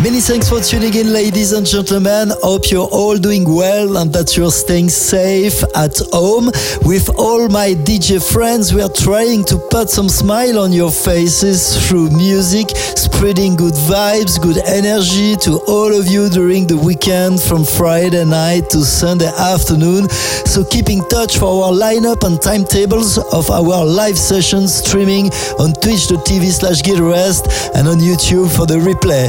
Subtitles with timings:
[0.00, 2.30] Many thanks for tuning in, ladies and gentlemen.
[2.40, 6.52] Hope you're all doing well and that you're staying safe at home.
[6.86, 11.76] With all my DJ friends, we are trying to put some smile on your faces
[11.88, 17.64] through music, spreading good vibes, good energy to all of you during the weekend from
[17.64, 20.08] Friday night to Sunday afternoon.
[20.46, 25.26] So keep in touch for our lineup and timetables of our live sessions streaming
[25.58, 29.26] on twitch.tv slash Rest and on YouTube for the replay.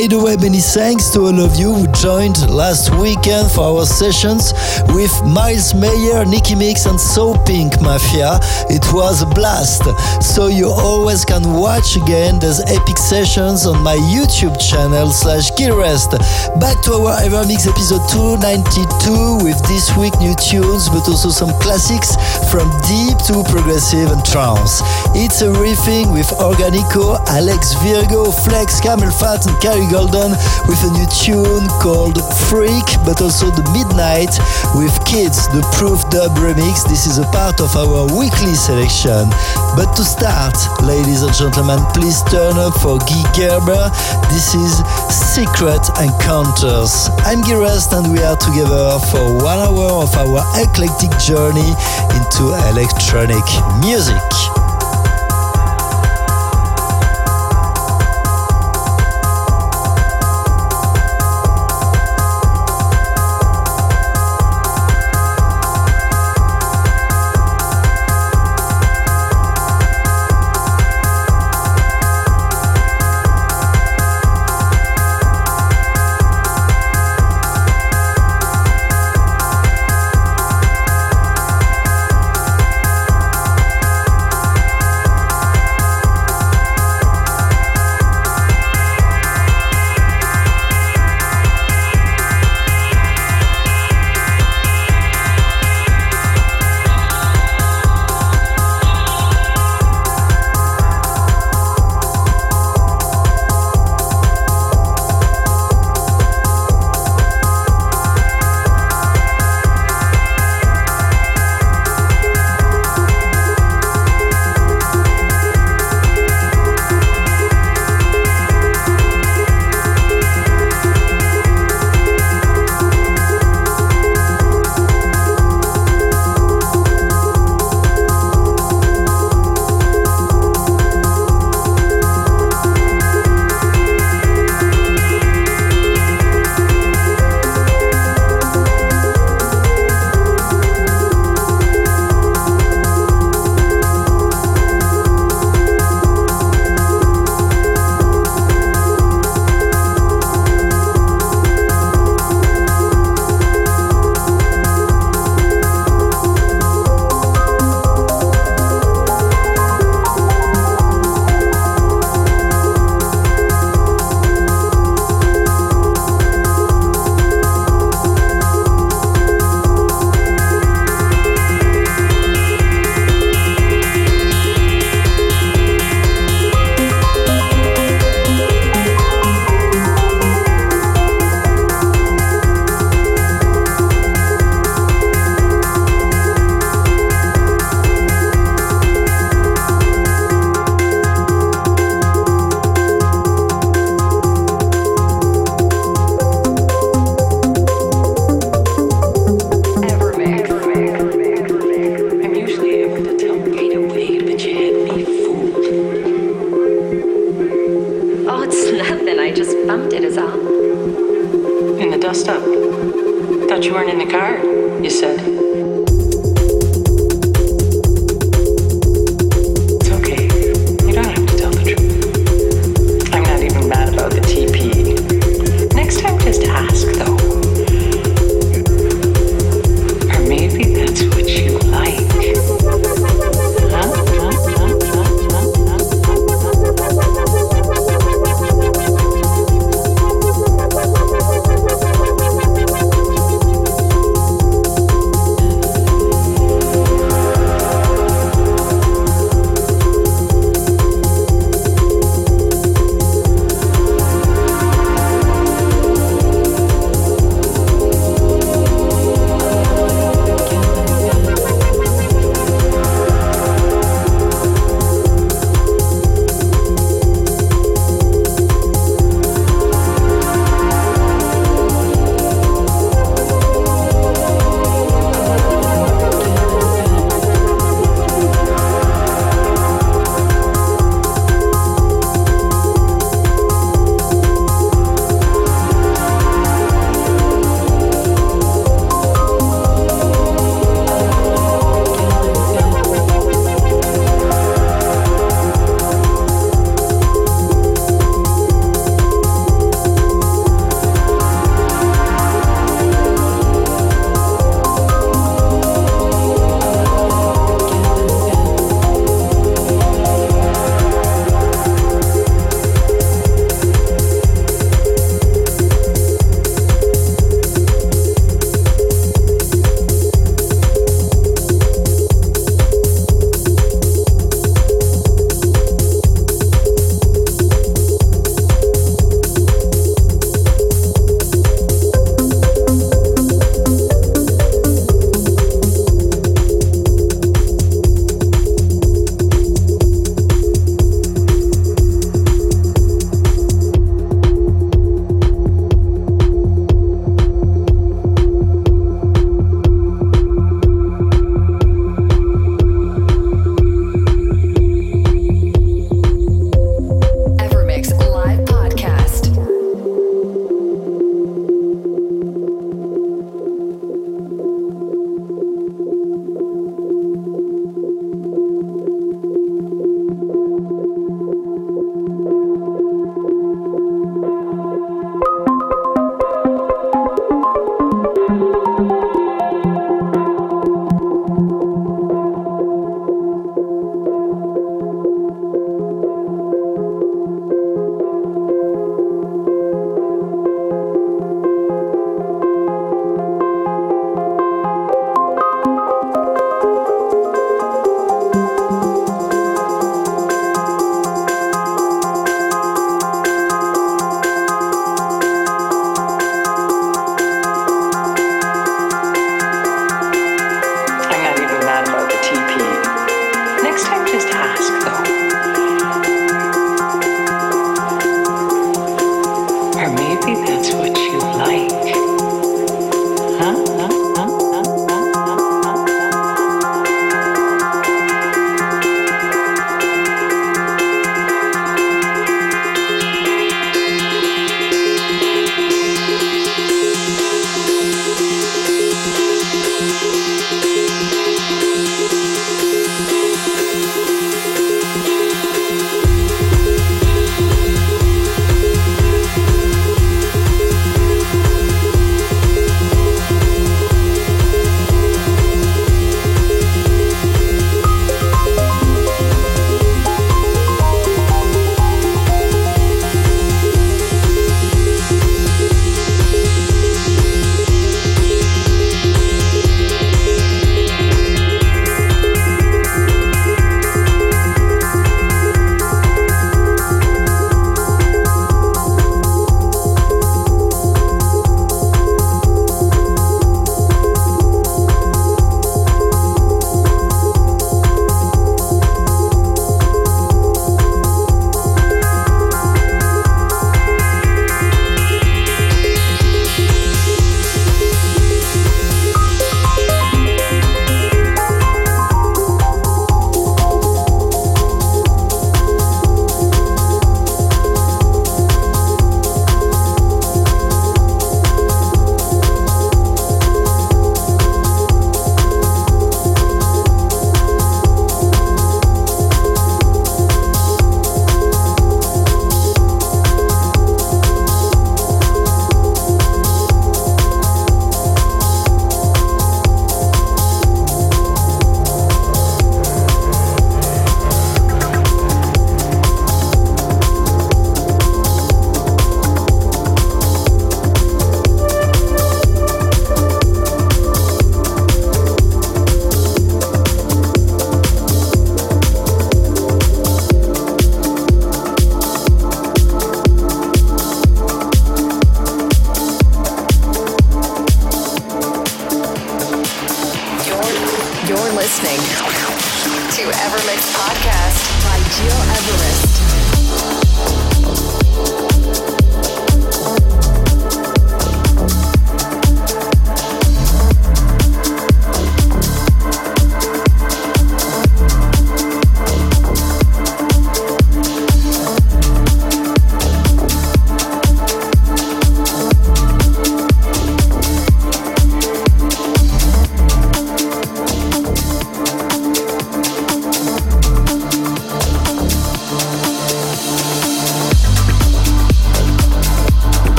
[0.00, 3.84] By the way, many thanks to all of you who joined last weekend for our
[3.84, 4.56] sessions
[4.96, 8.40] with Miles Mayer, Nicky Mix, and So Pink Mafia.
[8.72, 9.84] It was a blast.
[10.24, 16.16] So you always can watch again those epic sessions on my YouTube channel slash Rest.
[16.56, 22.16] Back to our Evermix episode 292 with this week new tunes, but also some classics
[22.48, 24.80] from deep to progressive and trance.
[25.12, 30.30] It's a riffing with Organico, Alex Virgo, Flex, CamelPhat, and Carrie Golden
[30.70, 32.14] with a new tune called
[32.46, 34.30] Freak, but also The Midnight
[34.78, 36.86] with Kids, the Proof Dub remix.
[36.86, 39.26] This is a part of our weekly selection.
[39.74, 40.54] But to start,
[40.86, 43.90] ladies and gentlemen, please turn up for Guy Gerber.
[44.30, 44.78] This is
[45.10, 47.10] Secret Encounters.
[47.26, 51.74] I'm Guy Rest and we are together for one hour of our eclectic journey
[52.14, 53.42] into electronic
[53.82, 54.69] music.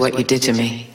[0.00, 0.86] What you did to me.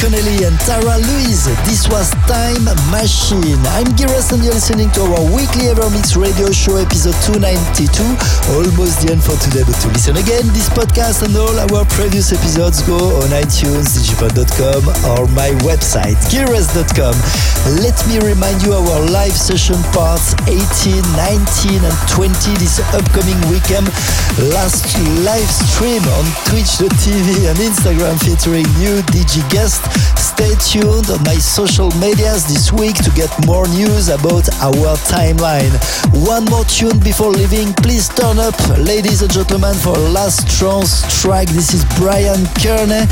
[0.00, 1.44] Connelly and Tara Louise.
[1.68, 3.60] This was Time Machine.
[3.76, 8.00] I'm Gil Everest and you're listening to our weekly EverMix radio show episode 292.
[8.56, 12.32] Almost the end for today, but to listen again, this podcast and all our previous
[12.32, 17.12] episodes go on iTunes, digipod.com or my website, gileverest.com.
[17.84, 23.84] Let me remind you our live session parts 18, 19 and 20 this upcoming weekend.
[24.48, 24.96] Last
[25.28, 29.89] live stream on twitch.tv and Instagram featuring new DJ guest.
[30.16, 35.72] Stay tuned on my social medias this week to get more news about our timeline.
[36.26, 37.72] One more tune before leaving.
[37.74, 41.48] Please turn up, ladies and gentlemen, for last trance track.
[41.48, 43.06] This is Bryan Kearney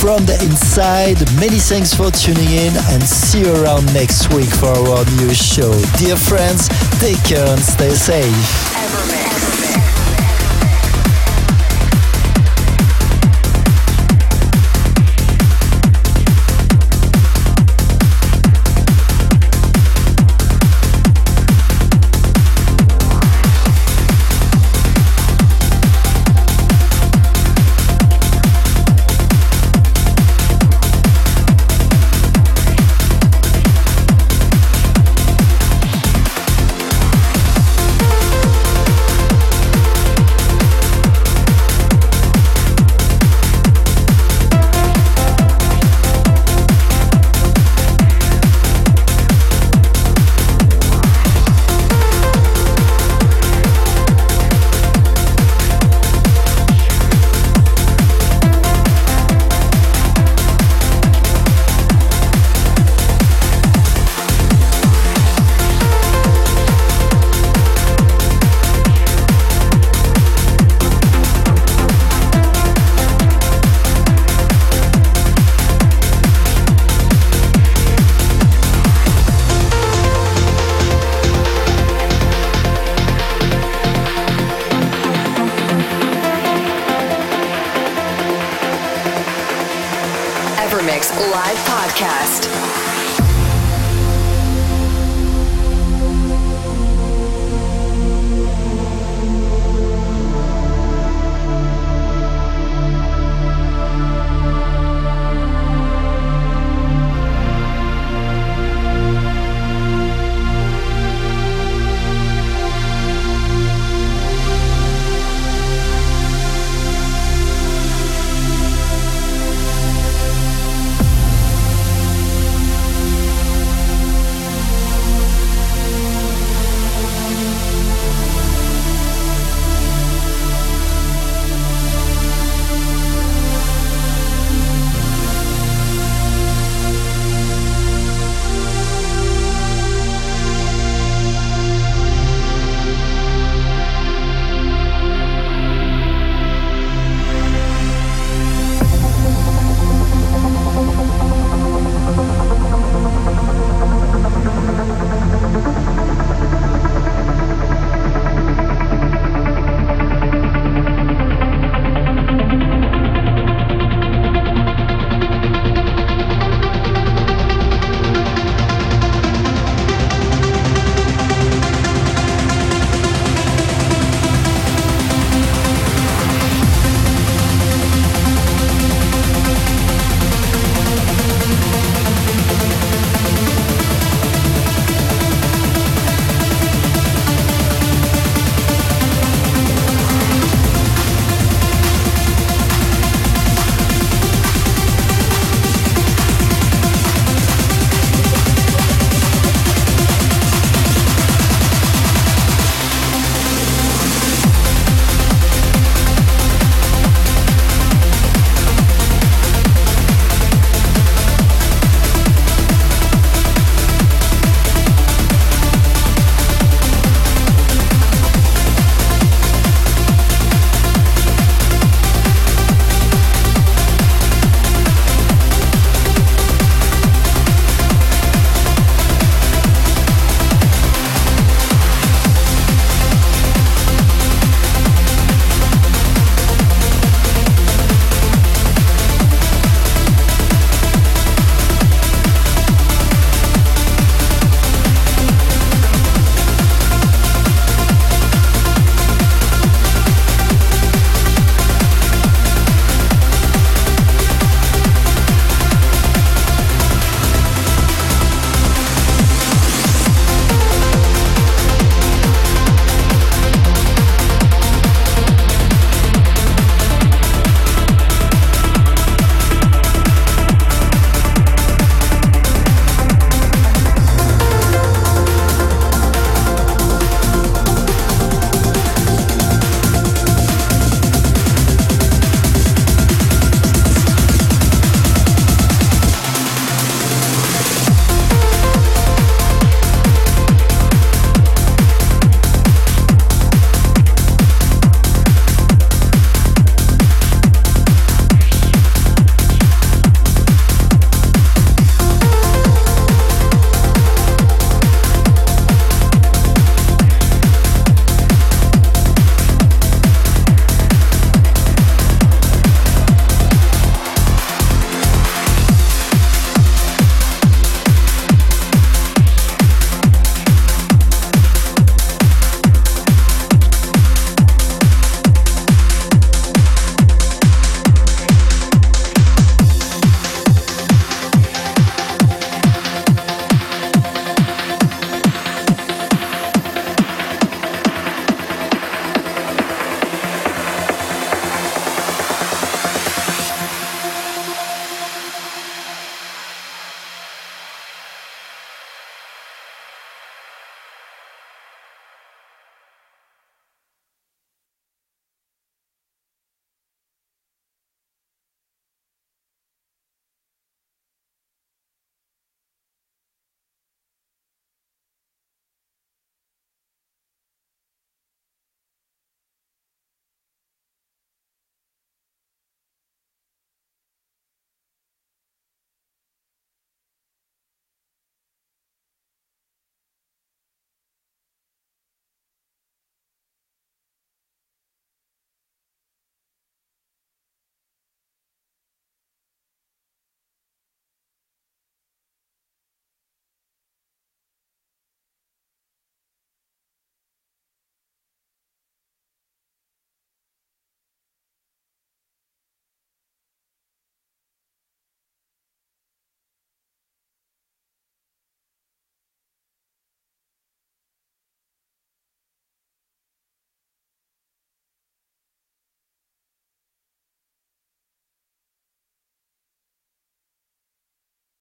[0.00, 1.18] from the inside.
[1.38, 5.72] Many thanks for tuning in and see you around next week for our new show.
[5.98, 6.68] Dear friends,
[7.00, 9.51] take care and stay safe.